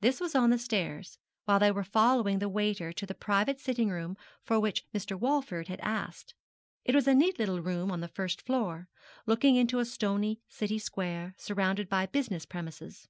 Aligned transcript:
This 0.00 0.20
was 0.20 0.36
on 0.36 0.50
the 0.50 0.58
stairs, 0.58 1.18
while 1.44 1.58
they 1.58 1.72
were 1.72 1.82
following 1.82 2.38
the 2.38 2.48
waiter 2.48 2.92
to 2.92 3.04
the 3.04 3.16
private 3.16 3.58
sitting 3.58 3.88
room 3.90 4.16
for 4.44 4.60
which 4.60 4.86
Mr. 4.94 5.18
Walford 5.18 5.66
had 5.66 5.80
asked. 5.80 6.34
It 6.84 6.94
was 6.94 7.08
a 7.08 7.16
neat 7.16 7.36
little 7.36 7.60
room 7.60 7.90
on 7.90 7.98
the 7.98 8.06
first 8.06 8.42
floor, 8.46 8.88
looking 9.26 9.56
into 9.56 9.80
a 9.80 9.84
stony 9.84 10.40
city 10.46 10.78
square, 10.78 11.34
surrounded 11.36 11.88
by 11.88 12.06
business 12.06 12.46
premises. 12.46 13.08